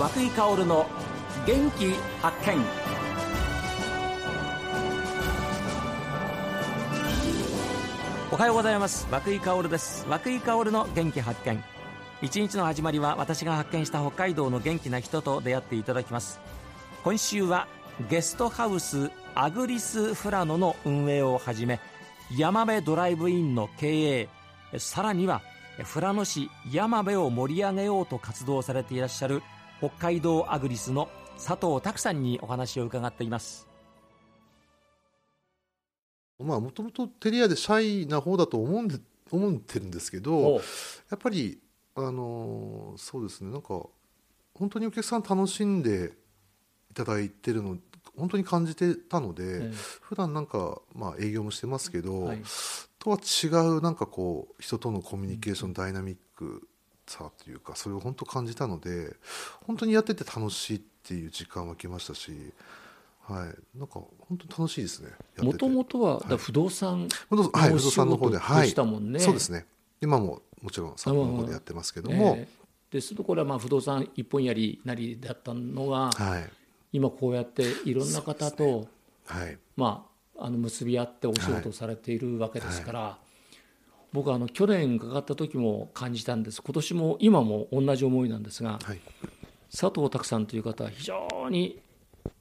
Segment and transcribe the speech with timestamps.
[0.00, 0.86] 和久井薫の
[1.46, 1.92] 元気
[2.22, 2.56] 発見。
[8.32, 9.06] おはようございます。
[9.10, 10.06] 和井薫です。
[10.08, 11.62] 和井薫の元気発見。
[12.22, 16.40] 一日の始まりは私が発見した北海道の元気な人と出会っていただきます。
[17.04, 17.68] 今週は
[18.08, 21.78] ゲストハウスアグリスフラノの運営をはじめ
[22.34, 24.28] 山辺ドライブインの経営
[24.78, 25.42] さらには
[25.92, 29.42] 富良野市山辺を盛り上げようと活動されていらっしゃる
[29.80, 33.66] 北海道アグリスの佐藤拓さんにお話を伺っています。
[36.38, 38.98] まあもともとテリアでシャイな方だと思うんで
[39.30, 40.60] 思ってるんですけど
[41.10, 41.58] やっぱり
[41.94, 43.86] あのそうですねなんか
[44.54, 46.12] 本当にお客さん楽しんで
[46.90, 47.78] いただいてるの
[48.16, 49.70] 本当に感じてたので、ええ、
[50.02, 52.42] 普段なんかまあ営業もしてますけど、はい、
[52.98, 56.68] とは違うなんかこう人とのコミュニケーション、ダイナミック
[57.10, 59.14] さというかそれを本当感じたので
[59.66, 62.32] 本当にやってて楽しいっていう時間は来ましたし。
[63.22, 65.10] はい、なんか本当楽しいですね。
[65.38, 67.06] もともとは、不動産
[67.52, 68.82] はい、不動産の方で、はい、そ
[69.30, 69.66] うですね。
[70.00, 76.50] 今ももちろん3本の方でやってますけども、えー、ですとこれはまあ不動産一本やりなりだったのが、はい、
[76.92, 78.88] 今こうやっていろんな方と、ね、
[79.26, 83.00] はい、まああの結び合ってお仕事をされているわけですから。
[83.00, 83.29] はい
[84.12, 86.62] 僕はあの去年伺った時も感じたんです。
[86.62, 89.00] 今年も今も同じ思いなんですが、はい、
[89.70, 91.80] 佐藤拓さんという方は非常に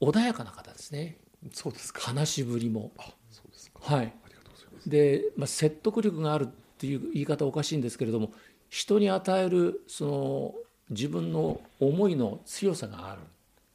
[0.00, 1.18] 穏やかな方ですね。
[1.52, 2.00] そうですか。
[2.02, 2.92] 話しぶりも。
[2.98, 3.94] あそうですか。
[3.96, 4.12] はい。
[4.86, 6.46] で、まあ、説得力があるっ
[6.78, 8.32] ていう言い方おかしいんですけれども
[8.70, 10.54] 人に与えるその
[10.88, 13.20] 自分の思いの強さがある。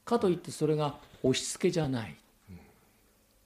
[0.04, 2.16] かといってそれが押し付けじゃない、
[2.50, 2.60] うん、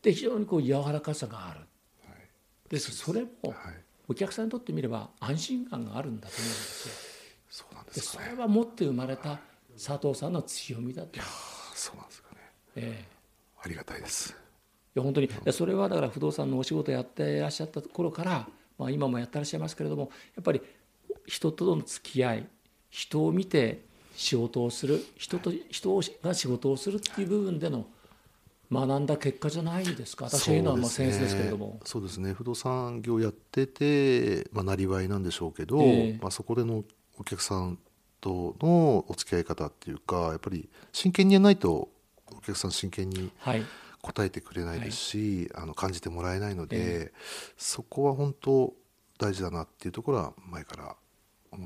[0.02, 1.59] で非常にこう柔らかさがある、
[2.06, 2.92] はい、です。
[2.92, 3.53] それも
[4.10, 6.96] お客さんにとってみれば安心感があるんだと思うんですよ。
[7.50, 9.40] そうなんです、ね、それは持って生まれた
[9.74, 11.20] 佐藤さんの強みだと。
[11.75, 12.38] そうなんですかね。
[12.75, 14.31] ええー、ありがたいです。
[14.31, 14.36] い
[14.96, 18.48] や本当にそれはだから不動産のお仕事やっていらっしゃった頃から、
[18.80, 20.62] まあ、今もやってらっしゃいますけれどもやっぱり
[21.28, 22.48] 人との付き合い
[22.90, 27.86] 人を見て仕事をする人と人が仕事をするっていう部分での
[28.72, 30.25] 学んだ結果じゃないですか？
[30.25, 31.80] 私はのはまあセンスですけれども。
[31.85, 32.34] そうですね。
[32.34, 36.84] 不動産業やってて、まあ、なりわいなんでしょうけど、えー、まあ、そこでの
[37.18, 37.80] お客さん
[38.22, 41.90] とのお付き合い方っていうかやっぱり真剣にやらないと
[42.31, 43.31] お客さん真剣に
[44.02, 47.12] 答えてくれないですし、はい、あの感じてもらえないので、えー、
[47.57, 48.74] そこは本当
[49.18, 50.96] 大事だなっていうところは前から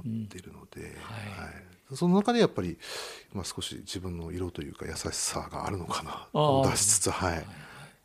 [0.01, 0.93] 思っているので、うん、はい、
[1.45, 1.95] はい。
[1.95, 2.77] その中でやっぱり、
[3.33, 6.27] まあ、少し自分の色というか優しさがあるのかな
[6.71, 7.45] 出しつつはい。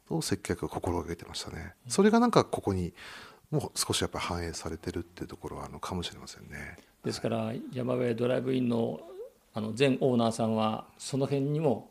[0.08, 2.94] と接客を心がけてましたね、それがなんかここに
[3.50, 6.76] もう少しやっぱ反映されてるっていうところはあのかもしれませんね。
[7.04, 9.00] ですから、山辺ドライブインの
[9.54, 11.90] あの前オーナーさんはその辺にも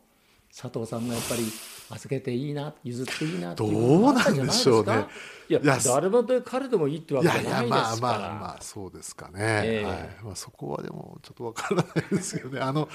[0.56, 1.42] 佐藤さんもやっぱり
[1.90, 5.06] 預けていいな譲っていいなどうなんでしょうね。
[5.48, 7.62] いや誰もで彼でもいいってわけじゃないですから。
[7.62, 10.08] いやまあまあまあそうですかね、えー、はい。
[10.24, 12.60] まあ、そこはでもちょっとわからないですよね。
[12.60, 12.88] あの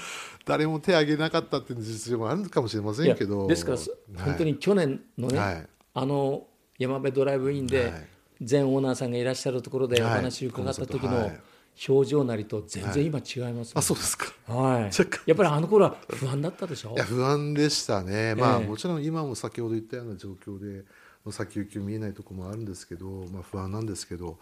[0.44, 3.48] 誰も手を挙げなかったっていう実情もあるかもしれませんけど。
[3.48, 3.86] ですから、はい、
[4.20, 6.46] 本当に去年のね、はい、あの
[6.78, 7.92] 山辺ドライブインで
[8.48, 11.32] 前オーナーさんがいらっしゃるところでお話を伺った時の、
[11.88, 13.72] 表情なりと全然今違います、ね。
[13.74, 14.90] あそうですか、はい、
[15.26, 16.92] やっぱりあの頃は不安だったでしょ？
[16.92, 20.84] い や不安でしたね、まあ、もちろん今も先ほど言ったような状況で
[21.32, 24.38] 先行き見えないところもあるんですけど、まあ、不安なんですけど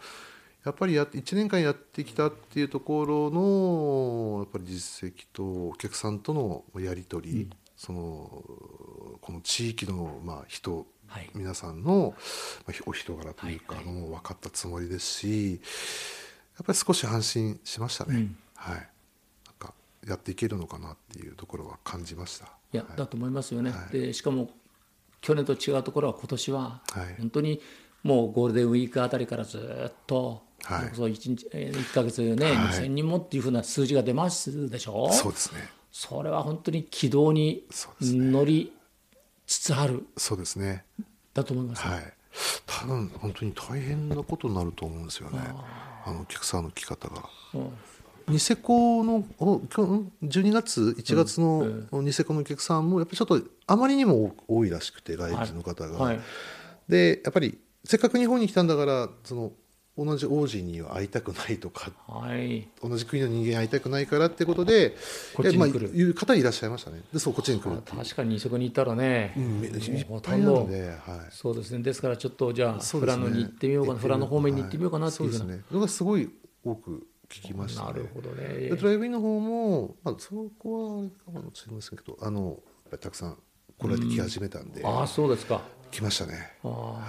[0.63, 8.43] やっぱりや1年間やってきたっていうところのやっぱり実績とお客さんとのやり取り、うん、その
[9.19, 12.13] この地域のまあ人、はい、皆さんの
[12.85, 15.57] お人柄というかの分かったつもりですし、や
[16.61, 18.75] っぱり少し安心しましたね、うん、はい。
[18.75, 18.85] なん
[19.57, 19.73] か
[20.07, 22.45] やっていけるのかなっていうところは感じました。
[22.73, 24.49] いや、はい、だと思いますよね、はい、でしかも
[25.21, 26.81] 去年と違うところは今年は
[27.19, 27.61] 本当に
[28.03, 29.57] もうゴールデンウィークあたりからず
[29.89, 35.11] っと、はい、そう 1, 日1か月ね、はい、2000人もっていうふうな数字が出ますでしょ？
[35.11, 35.61] そうですね。
[35.91, 37.65] それは本当に軌道に
[38.01, 38.73] 乗り
[39.45, 40.05] つつある。
[40.17, 40.85] そうですね。
[41.33, 42.13] だと思います、はい、
[42.83, 45.39] 多分本当に大変なことになると思うんですよね。
[46.05, 47.23] あのお客さんの来方が。
[48.27, 55.97] ニセコの12月？1月のニセコのお客さんもやっぱりちょっとあまりにも多いらしくて外人の方が。
[55.97, 56.15] はい。
[56.17, 56.25] はい、
[56.89, 59.53] でやっぱりせっかく日本に来たんだからその
[59.95, 64.95] 同じ王子には会いたくないとか、はい、同じ国の人間に会いたくないからってことで
[65.35, 67.01] こっちに来る、まあ、いう方いらっしゃいましたね。
[67.13, 70.97] でそうこっちに来る確かにそこに行ったらね、うん、いっぱいなので、はい、
[71.29, 71.83] そうですね。
[71.83, 75.87] ですからちょっとじゃあ、ね、富良野に行ってみようかな、富良野方面に行ってみようかなっていうふうな、はい、そうですね。
[75.89, 76.29] すごい
[76.65, 77.87] 多く聞きましたね。
[77.87, 78.47] なるほどね。
[78.47, 82.57] でドライブインの方も、まあ、そこはあれかもしれませんけどあの
[82.99, 83.37] たくさん
[83.77, 85.61] 来られてき始めたんで、ああそうですか。
[85.91, 86.53] 来ましたね。
[86.63, 86.99] は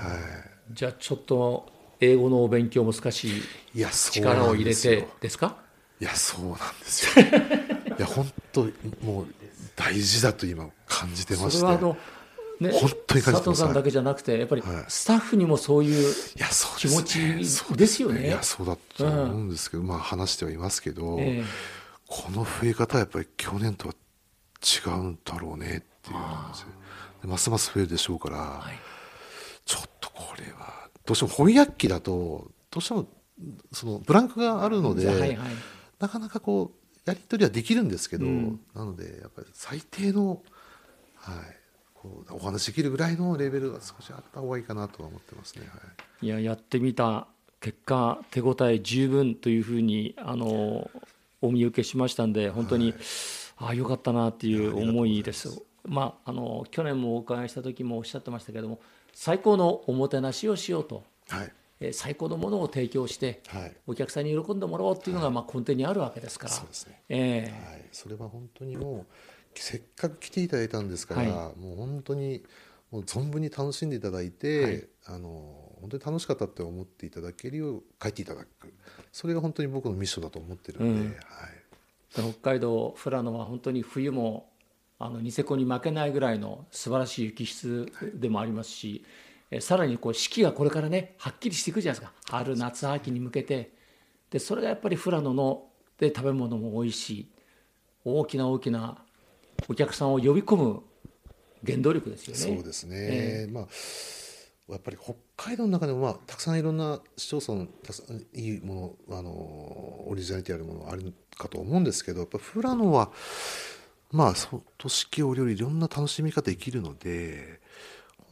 [0.71, 0.75] い。
[0.75, 1.67] じゃあちょっと
[2.01, 3.43] 英語のお勉強も少し
[3.75, 5.57] い力を入れてですか？
[6.01, 7.27] いやそうなんですよ。
[7.27, 8.63] いや本当
[9.03, 9.27] もう
[9.77, 11.59] 大事だと今感じてまして。
[11.59, 11.97] それはあの、
[12.61, 13.61] ね、本当に感じてます。
[13.61, 14.85] 佐藤さんだけじゃなくてやっぱりはい。
[14.89, 16.15] スタッフにもそういう
[16.79, 18.27] 気持ちそうですよね。
[18.27, 21.45] いやそうだと思うんですけど、まあ話してはいますけど、ええ。
[22.07, 23.95] この増え方はやっぱり去年とは
[24.63, 25.71] 違うんだろうねっ
[26.03, 28.79] ていうますます増えるでしょうから、はい。
[29.65, 33.07] ちょっとこれはどうしても翻訳機だとどうしても
[33.73, 35.39] そのブランクがあるので、はいはい。
[35.99, 38.61] なかなかこうやり取りはできるんですけど、うん。
[38.75, 40.43] なのでやっぱり最低の、
[41.17, 41.37] はい、
[41.95, 45.67] こうお話しできるぐらいのレベルが少しあった方がいいかなとは思ってますね。
[45.69, 45.79] は
[46.23, 46.27] い。
[46.27, 47.27] いややってみた
[47.61, 50.91] 結果手応え十分というふうにあの
[51.43, 52.95] お見受けしましたんで本当に、
[53.57, 55.63] ああよかったなっていう思いです。
[55.87, 58.81] まああの去年もお伺いした時もおっしゃってましたけども
[59.13, 61.53] 最高のおもてなしをしようと、はい。
[61.81, 63.77] えー最高のものを提供して、はい。
[63.87, 66.53] お客さんに喜んでもらおうっていうのが、まあ、根底にあるわけですから。
[66.53, 67.03] そうですね。
[67.09, 67.73] ええ。
[67.73, 72.43] はい、それは本当にもうせっかく来ていただいたんですから、はもう本当に
[72.91, 74.89] もう存分に楽しんでいただいて、はい。
[75.07, 75.29] あの
[75.81, 78.73] 本当に楽しかったって思っていただけるよう帰っていただく。
[79.13, 81.17] それが本当に僕のミッションだと思ってるんで、うん。
[82.21, 84.49] はい、北海道富良野は本当に冬も
[84.99, 89.05] あのニセコに負けないぐらいの素晴らしい雪質でもありますし、
[89.51, 92.15] えさらにこう四季がこれからねはっきりしていくじゃないですか。
[92.31, 93.73] 春夏秋に向けて。
[94.31, 95.67] でそれがやっぱり富良野の
[95.99, 97.29] で食べ物も美味しい。
[98.05, 98.99] 大きな大きな
[99.69, 100.83] お客さんを呼び込む
[101.65, 102.57] 原動力ですよね。
[102.57, 103.69] そうですね、えまあ
[104.69, 113.13] やっぱり北海道の中でも、まあ、たくさんいろんな市町村たくさんいいものあのオリジナリティあるものあるかと思うんですけどやっぱ富良野は
[114.15, 117.61] まあそと四季折々いろんな楽しみ方できるので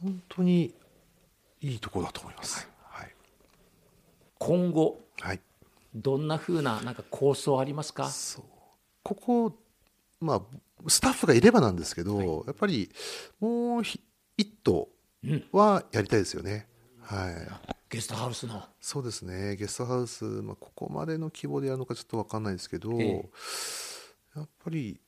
[0.01, 0.73] 本当に
[1.59, 2.67] いいところだと思います。
[2.89, 3.13] はい、
[4.39, 5.41] 今後はい。
[5.93, 8.09] どんな風ななんか構想ありますか？
[8.09, 8.43] そう。
[9.03, 9.57] ここ、
[10.19, 10.41] まあ、
[10.89, 12.89] スタッフがいればなんですけど、やっぱり
[13.39, 14.01] もうひ
[14.37, 14.89] 一頭
[15.23, 15.45] うん。
[15.51, 16.67] はやりたいですよね。
[17.01, 17.33] はい。
[17.89, 18.63] ゲストハウスの。
[18.81, 19.55] そうですね。
[19.55, 23.29] ゲストハウス、まあ、ここまでの規模でやるのかちょっと分かんないですけど、え。
[24.35, 24.99] やっぱり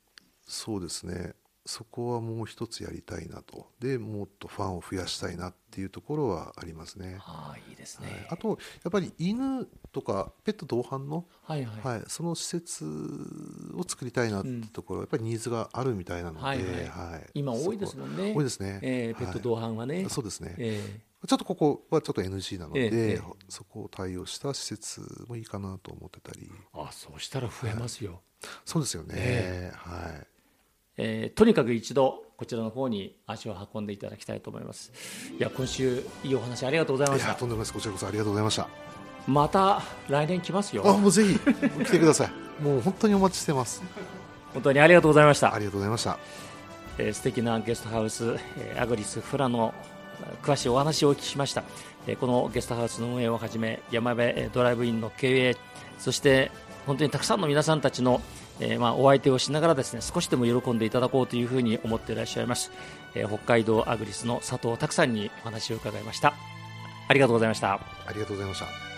[0.45, 1.33] そうですね。
[1.67, 3.67] そこはもう一つやりたいなと。
[3.79, 7.17] でもっとファンを増やしたいなっていうところはありますね。
[7.21, 12.85] ああいいですね、あとやっぱり犬とかペット同伴の、はいはい、はい、その施設
[13.75, 16.87] を作りたいなってところ、やっぱりニーズがあるみたいなので、はいはい。
[16.87, 17.29] はい。
[17.33, 18.33] 今多いですもんね。
[18.35, 23.21] 多いですね、えーペット同伴はね、はいそうですね、えちょっとここはちょっと NG なので、ええええ。
[23.49, 26.51] そこを対応した施設もいいかなと思ってたり。
[26.73, 28.21] あそうしたら増えますよ、
[28.65, 29.71] そうですよね、え。
[29.75, 30.34] はい
[30.97, 34.91] えーとにかく一度こちらの方に足を運んでいただきたいと思います。
[35.37, 37.27] いや今週いいお話ありがとうございました。
[37.27, 37.73] いやとんでもないです。
[37.73, 38.67] こちらこそありがとうございました。
[39.27, 40.83] また来年来ますよ。
[40.85, 41.39] あもうぜひ
[41.85, 42.63] 来てください。
[42.63, 43.81] もう本当にお待ちしてます。
[44.53, 45.53] 本当にありがとうございました。
[45.53, 46.19] ありがとうございました。
[46.97, 49.73] えー素敵なゲストハウス、えーアグリスフラの
[50.43, 51.63] 詳しいお話をお聞きしました、
[52.07, 55.57] えーこのゲストハウスの運営をはじめ山辺えードライブインの経営
[55.99, 56.51] そして
[56.85, 58.21] 本当にたくさんの皆さんたちの、
[58.59, 62.71] えーまあ、お相手をしながらですね少しでも喜んでいただこうというふうに思っていらっしゃいます、
[63.13, 66.33] えー北海道アグリスの佐藤拓さんにお話を伺いました。
[67.07, 67.73] ありがとうございました。
[67.73, 67.79] あ
[68.13, 68.94] りがとうございました。